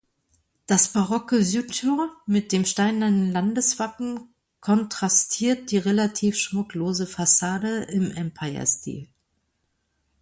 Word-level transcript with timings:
Das 0.65 0.93
barocke 0.93 1.43
Südtor 1.43 2.09
mit 2.25 2.51
dem 2.51 2.65
steinernen 2.65 3.31
Landeswappen 3.31 4.33
kontrastiert 4.59 5.69
die 5.69 5.77
relativ 5.77 6.37
schmucklose 6.39 7.05
Fassade 7.05 7.83
im 7.83 8.09
Empirestil. 8.09 9.07